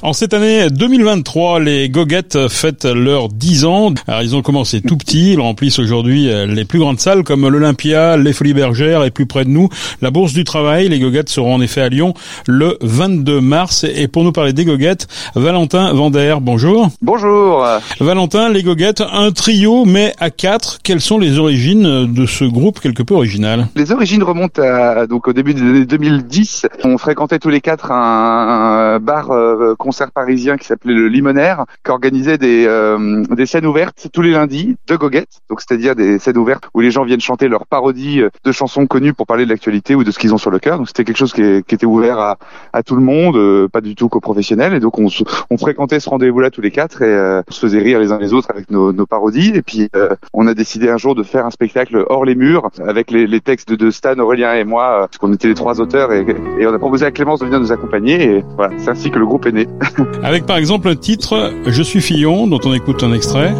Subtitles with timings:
[0.00, 3.92] En cette année 2023, les Goguettes fêtent leurs 10 ans.
[4.06, 7.48] Alors, ils ont commencé tout petits, ils remplissent aujourd'hui euh, les plus grandes salles comme
[7.48, 9.68] l'Olympia, les Folies Bergères et plus près de nous,
[10.00, 10.88] la Bourse du Travail.
[10.88, 12.14] Les Goguettes seront en effet à Lyon
[12.46, 13.84] le 22 mars.
[13.92, 16.90] Et pour nous parler des Goguettes, Valentin Vander, bonjour.
[17.02, 17.66] Bonjour.
[17.98, 20.78] Valentin, les Goguettes, un trio mais à quatre.
[20.84, 23.66] Quelles sont les origines de ce groupe quelque peu original?
[23.74, 26.68] Les origines remontent à, donc au début des années 2010.
[26.84, 31.90] On fréquentait tous les quatre un, bar euh, concert parisien qui s'appelait le Limonaire, qui
[31.90, 36.36] organisait des, euh, des scènes ouvertes tous les lundis de goguettes, donc c'est-à-dire des scènes
[36.36, 39.48] ouvertes où les gens viennent chanter leurs parodies euh, de chansons connues pour parler de
[39.48, 40.76] l'actualité ou de ce qu'ils ont sur le cœur.
[40.76, 42.36] Donc c'était quelque chose qui, était ouvert
[42.74, 44.74] à, tout le monde, euh, pas du tout qu'aux professionnels.
[44.74, 45.08] Et donc on,
[45.56, 48.50] fréquentait ce rendez-vous-là tous les quatre et on se faisait rire les uns les autres
[48.50, 49.52] avec nos, parodies.
[49.54, 49.88] Et puis
[50.34, 53.72] on a décidé un jour de faire un spectacle hors les murs avec les, textes
[53.72, 56.26] de, Stan, Aurélien et moi, parce qu'on était les trois auteurs et,
[56.66, 58.22] on a proposé à Clémence de venir nous accompagner.
[58.22, 59.66] Et voilà, c'est ainsi que le groupe est né.
[60.22, 63.54] Avec par exemple un titre Je suis Fillon dont on écoute un extrait.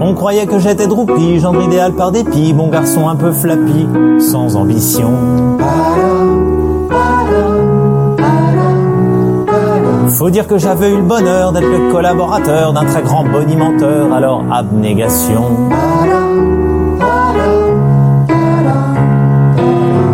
[0.00, 3.86] On croyait que j'étais droupi, gendre idéal par dépit, bon garçon un peu flappy,
[4.20, 5.12] sans ambition.
[10.10, 14.44] Faut dire que j'avais eu le bonheur d'être le collaborateur d'un très grand bonimenteur, alors
[14.50, 15.70] abnégation.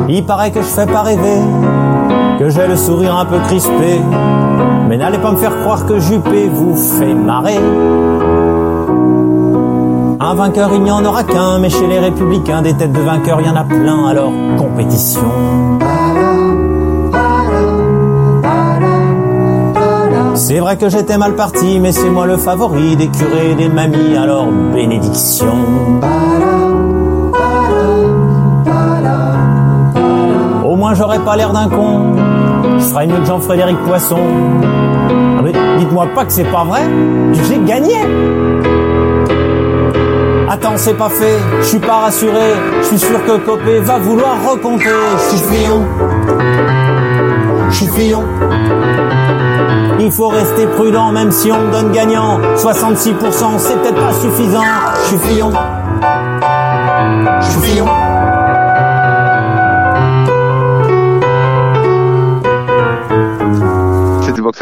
[0.08, 1.38] Il paraît que je fais pas rêver,
[2.42, 4.00] que j'ai le sourire un peu crispé.
[4.88, 7.60] Mais n'allez pas me faire croire que Juppé vous fait marrer.
[10.18, 13.40] Un vainqueur, il n'y en aura qu'un, mais chez les républicains, des têtes de vainqueurs,
[13.40, 15.20] il y en a plein, alors compétition.
[20.34, 24.16] C'est vrai que j'étais mal parti, mais c'est moi le favori des curés, des mamies,
[24.16, 25.54] alors bénédiction.
[30.64, 32.01] Au moins j'aurais pas l'air d'un con.
[32.82, 34.18] Je ferai mieux que Jean-Frédéric Poisson.
[35.38, 36.82] Ah mais dites-moi pas que c'est pas vrai.
[37.48, 37.94] J'ai gagné.
[40.50, 41.38] Attends, c'est pas fait.
[41.60, 42.54] Je suis pas rassuré.
[42.80, 44.88] Je suis sûr que Copé va vouloir recompter.
[45.16, 45.84] Je suis fillon.
[47.70, 48.24] Je suis fillon.
[50.00, 52.40] Il faut rester prudent même si on donne gagnant.
[52.56, 54.64] 66%, c'est peut-être pas suffisant.
[55.02, 55.52] Je suis fillon.
[57.40, 57.86] Je suis fillon.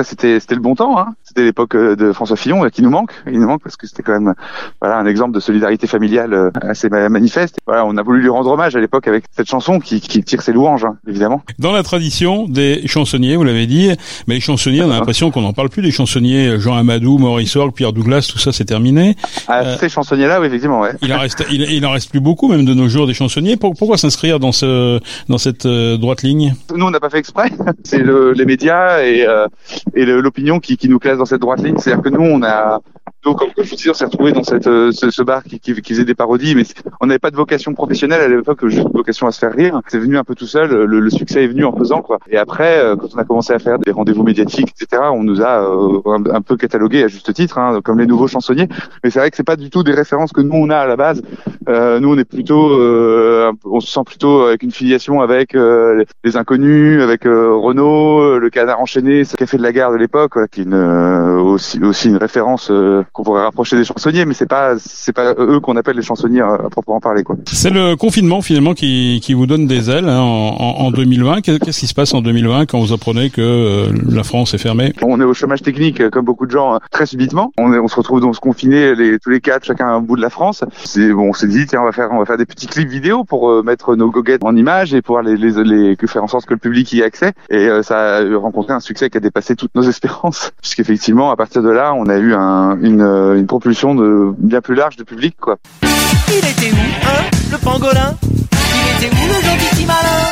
[0.02, 1.14] Ça c'était c'était le bon temps hein.
[1.22, 3.12] c'était l'époque de François Fillon qui nous manque.
[3.26, 4.34] Il nous manque parce que c'était quand même
[4.80, 7.58] voilà un exemple de solidarité familiale assez manifeste.
[7.66, 10.42] Voilà on a voulu lui rendre hommage à l'époque avec cette chanson qui, qui tire
[10.42, 11.42] ses louanges hein, évidemment.
[11.58, 13.90] Dans la tradition des chansonniers vous l'avez dit
[14.26, 17.56] mais les chansonniers on a l'impression qu'on n'en parle plus des chansonniers Jean Amadou Maurice
[17.56, 19.16] Orgue Pierre Douglas tout ça c'est terminé.
[19.48, 20.92] Ah, euh, ces chansonniers là oui effectivement ouais.
[21.02, 23.56] il en reste il, il, en reste plus beaucoup même de nos jours des chansonniers.
[23.56, 26.54] Pourquoi s'inscrire dans ce dans cette euh, droite ligne?
[26.74, 27.50] Nous on n'a pas fait exprès.
[27.84, 29.46] C'est le, les médias et euh,
[29.94, 31.78] et l'opinion qui, qui, nous classe dans cette droite ligne.
[31.78, 32.80] C'est-à-dire que nous, on a,
[33.24, 35.74] donc, comme je vous dis, on s'est retrouvé dans cette, ce, ce bar qui, qui,
[35.80, 36.64] qui, faisait des parodies, mais
[37.00, 39.80] on n'avait pas de vocation professionnelle à l'époque, juste vocation à se faire rire.
[39.88, 40.70] C'est venu un peu tout seul.
[40.70, 42.18] Le, le, succès est venu en faisant quoi.
[42.30, 45.62] Et après, quand on a commencé à faire des rendez-vous médiatiques, etc., on nous a
[45.62, 46.00] euh,
[46.32, 48.68] un, peu catalogué à juste titre, hein, comme les nouveaux chansonniers.
[49.02, 50.86] Mais c'est vrai que c'est pas du tout des références que nous on a à
[50.86, 51.22] la base.
[51.68, 56.04] Euh, nous, on est plutôt, euh, on se sent plutôt avec une filiation avec euh,
[56.24, 60.60] les inconnus, avec Renault, le Canard enchaîné, ce café de la gare de l'époque, qui
[60.60, 62.72] est une, aussi aussi une référence
[63.12, 66.40] qu'on pourrait rapprocher des chansonniers, mais c'est pas c'est pas eux qu'on appelle les chansonniers
[66.40, 67.36] à, proprement parler quoi.
[67.46, 71.40] C'est le confinement finalement qui, qui vous donne des ailes hein, en, en, 2020.
[71.42, 74.92] Qu'est-ce qui se passe en 2020 quand vous apprenez que euh, la France est fermée?
[75.02, 77.52] On est au chômage technique comme beaucoup de gens très subitement.
[77.58, 80.16] On, est, on se retrouve donc confinés les, tous les quatre, chacun à un bout
[80.16, 80.64] de la France.
[80.84, 82.88] C'est bon, on s'est dit tiens on va faire on va faire des petits clips
[82.88, 86.28] vidéo pour euh, mettre nos goguettes en image et pouvoir les, les, les, faire en
[86.28, 87.32] sorte que le public y ait accès.
[87.48, 91.36] Et euh, ça a rencontré un succès qui a dépassé toutes nos espérances, puisqu'effectivement à
[91.36, 94.96] partir de là on a eu un, une une, une propulsion de bien plus large
[94.96, 95.56] de public, quoi.
[95.82, 98.14] Il était où, hein, le pangolin?
[98.22, 100.28] Il était où le gentil malin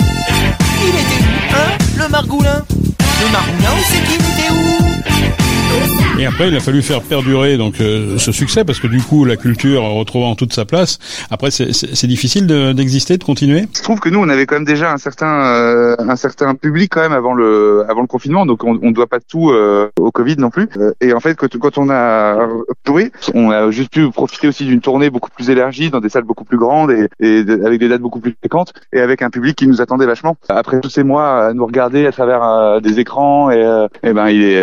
[0.82, 2.64] Il était où, hein, le margoulin?
[3.20, 6.07] Le margoulin, où c'est qu'il était où?
[6.18, 9.24] Et après, il a fallu faire perdurer donc euh, ce succès parce que du coup,
[9.24, 10.98] la culture retrouvant toute sa place.
[11.30, 13.66] Après, c'est difficile d'exister, de, continuer?
[13.76, 16.90] Je trouve que nous, on avait quand même déjà un certain euh, un certain public
[16.92, 20.10] quand même avant le avant le confinement, donc on ne doit pas tout euh, au
[20.10, 20.68] Covid non plus.
[21.00, 22.48] Et en fait, quand, quand on a
[22.84, 26.24] joué, on a juste pu profiter aussi d'une tournée beaucoup plus élargie dans des salles
[26.24, 29.54] beaucoup plus grandes et, et avec des dates beaucoup plus fréquentes et avec un public
[29.54, 30.36] qui nous attendait vachement.
[30.48, 34.42] Après tous ces mois à nous regarder à travers des écrans et, et ben il
[34.42, 34.58] est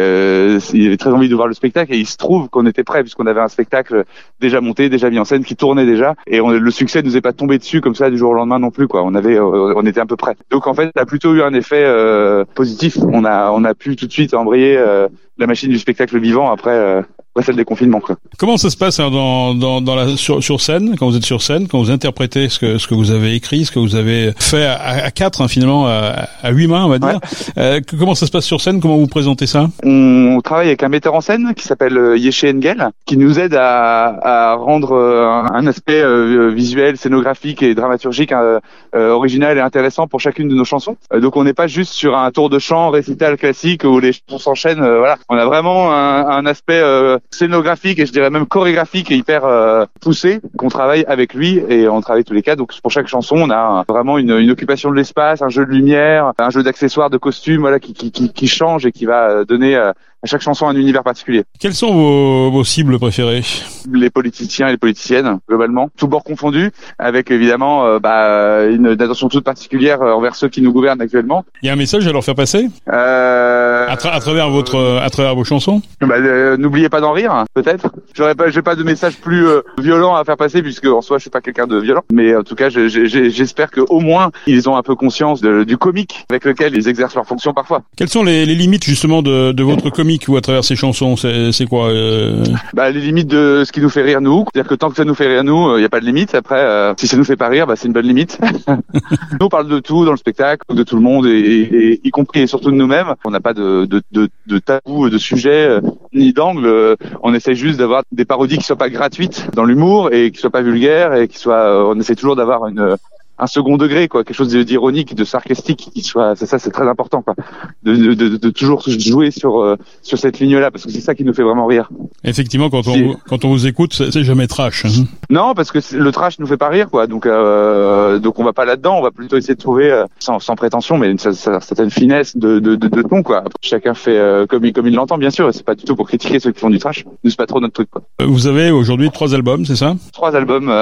[0.73, 3.27] il avait très envie de le spectacle et il se trouve qu'on était prêt puisqu'on
[3.27, 4.05] avait un spectacle
[4.39, 7.21] déjà monté, déjà mis en scène, qui tournait déjà et on, le succès nous est
[7.21, 9.03] pas tombé dessus comme ça du jour au lendemain non plus quoi.
[9.03, 10.35] On avait, euh, on était un peu prêt.
[10.49, 12.97] Donc en fait, ça a plutôt eu un effet euh, positif.
[13.11, 15.07] On a, on a pu tout de suite embrayer euh,
[15.37, 17.03] la machine du spectacle vivant après.
[17.35, 17.99] Après celle des confinements.
[17.99, 18.15] Quoi.
[18.37, 21.25] Comment ça se passe hein, dans, dans, dans la, sur, sur scène, quand vous êtes
[21.25, 23.95] sur scène, quand vous interprétez ce que, ce que vous avez écrit, ce que vous
[23.97, 27.19] avez fait à, à quatre hein, finalement, à, à huit mains on va dire.
[27.57, 28.79] Euh, comment ça se passe sur scène?
[28.79, 29.67] Comment vous présentez ça?
[29.83, 33.55] On travaille avec un metteur en scène qui s'appelle euh, Yeshe Engel, qui nous aide
[33.55, 38.59] à, à rendre euh, un aspect euh, visuel, scénographique et dramaturgique euh,
[38.93, 40.95] original et intéressant pour chacune de nos chansons.
[41.13, 44.39] donc on n'est pas juste sur un tour de chant récital classique où les chansons
[44.39, 44.79] s'enchaînent.
[44.79, 46.81] voilà, on a vraiment un, un aspect
[47.31, 51.87] scénographique et je dirais même chorégraphique et hyper euh, poussé qu'on travaille avec lui et
[51.87, 52.55] on travaille tous les cas.
[52.55, 55.71] Donc pour chaque chanson, on a vraiment une, une occupation de l'espace, un jeu de
[55.71, 59.43] lumière, un jeu d'accessoires, de costumes, voilà, qui, qui, qui, qui change et qui va
[59.45, 59.93] donner à
[60.27, 61.43] chaque chanson un univers particulier.
[61.59, 63.43] Quelles sont vos, vos cibles préférées?
[63.91, 69.01] Les politiciens et les politiciennes, globalement, tout bord confondu, avec évidemment euh, bah, une, une
[69.01, 71.45] attention toute particulière envers ceux qui nous gouvernent actuellement.
[71.61, 72.69] Il y a un message à leur faire passer?
[72.91, 75.81] Euh, à, tra à, travers votre, à travers vos chansons?
[76.01, 77.89] Bah, euh, N'oubliez pas d'en rire, peut-être.
[78.13, 81.17] J'aurais pas, j'ai pas de message plus euh, violent à faire passer puisque en soi
[81.17, 84.69] je suis pas quelqu'un de violent, mais en tout cas j'espère que au moins ils
[84.69, 87.81] ont un peu conscience de, du comique avec lequel ils exercent leur fonction parfois.
[87.97, 91.15] Quelles sont les, les limites justement de, de votre comique ou à travers ces chansons?
[91.15, 92.43] C'est quoi euh...
[92.73, 94.45] bah, Les limites de ce qui nous fait rire nous.
[94.53, 96.05] C'est-à-dire que tant que ça nous fait rire nous, il euh, n'y a pas de
[96.05, 96.35] limite.
[96.35, 98.39] Après, euh, si ça nous fait pas rire, bah, c'est une bonne limite.
[98.67, 102.09] nous, on parle de tout dans le spectacle, de tout le monde, et, et y
[102.11, 103.13] compris et surtout de nous-mêmes.
[103.25, 105.81] On n'a pas de, de, de, de tabou, de sujet, euh,
[106.13, 106.95] ni d'angle.
[107.23, 110.49] On essaie juste d'avoir des parodies qui soient pas gratuites dans l'humour et qui soient
[110.49, 111.89] pas vulgaires et qui soient.
[111.89, 112.97] on essaie toujours d'avoir une
[113.37, 116.87] un second degré, quoi, quelque chose d'ironique, de sarcastique, qui soit, c'est ça, c'est très
[116.87, 117.35] important, quoi,
[117.83, 121.23] de, de, de, toujours jouer sur euh, sur cette ligne-là, parce que c'est ça qui
[121.23, 121.89] nous fait vraiment rire.
[122.23, 124.85] Effectivement, quand on quand on vous écoute, c'est jamais trash.
[124.85, 125.05] Hein.
[125.29, 127.07] Non, parce que le trash nous fait pas rire, quoi.
[127.07, 130.39] Donc euh, donc on va pas là-dedans, on va plutôt essayer de trouver euh, sans,
[130.39, 133.43] sans prétention, mais une, une, certaine finesse de de, de, de ton, quoi.
[133.61, 135.49] Chacun fait euh, comme il comme il l'entend, bien sûr.
[135.53, 137.03] C'est pas du tout pour critiquer ceux qui font du trash.
[137.23, 138.03] Nous c'est pas trop notre truc, quoi.
[138.25, 139.95] Vous avez aujourd'hui trois albums, c'est ça?
[140.13, 140.73] Trois albums,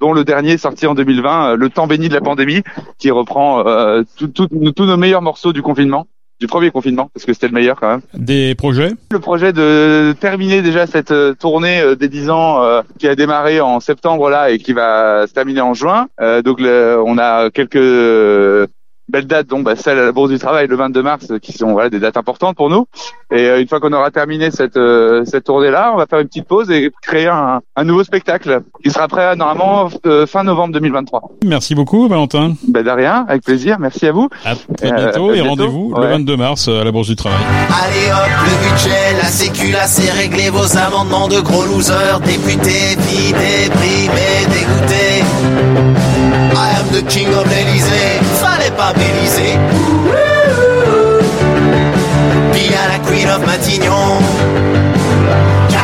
[0.00, 2.62] dont le dernier sorti en 2020, Le temps béni de la pandémie,
[2.98, 4.04] qui reprend euh,
[4.34, 6.06] tous nos meilleurs morceaux du confinement
[6.40, 8.00] du premier confinement, parce que c'était le meilleur quand même.
[8.14, 8.92] Des projets?
[9.10, 13.80] Le projet de terminer déjà cette tournée des 10 ans euh, qui a démarré en
[13.80, 16.06] septembre là et qui va se terminer en juin.
[16.20, 18.70] Euh, donc le, on a quelques
[19.08, 21.72] belles dates, donc bah, celle à la Bourse du Travail le 22 mars, qui sont
[21.72, 22.86] voilà des dates importantes pour nous.
[23.30, 26.28] Et euh, une fois qu'on aura terminé cette euh, cette tournée-là, on va faire une
[26.28, 30.74] petite pause et créer un, un nouveau spectacle qui sera prêt normalement euh, fin novembre
[30.74, 31.22] 2023.
[31.44, 32.54] Merci beaucoup, Valentin.
[32.66, 33.78] Ben de rien, avec plaisir.
[33.78, 34.28] Merci à vous.
[34.44, 36.02] À très bientôt et rendez-vous ouais.
[36.02, 37.38] le 22 mars à la Bourse du Travail.
[37.68, 42.96] Allez hop, le budget, la sécu, là c'est réglé vos amendements de gros losers, députés,
[43.08, 45.24] vidés, primés, dégoûtés.
[46.54, 48.20] I am the king of l'Elysée,
[48.70, 49.58] pas m'Élysée.
[52.52, 54.18] Puis à la Queen of Matignon.
[55.68, 55.78] 49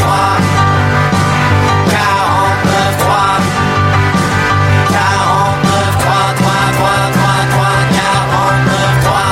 [0.00, 0.36] 3
[1.90, 3.16] 49 3
[4.88, 9.24] 49 3 3 3 3 3 49 3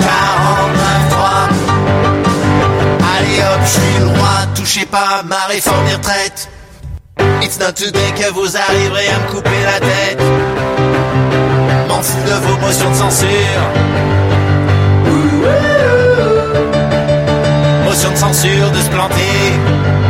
[0.00, 1.48] 49 3
[3.16, 6.49] Allez hop, je suis le roi, touchez pas ma réforme des retraites.
[7.42, 10.20] It's not today que vous arriverez à me couper la tête.
[11.88, 13.28] M'en de vos motions de censure.
[17.84, 20.09] Motion de censure de se planter.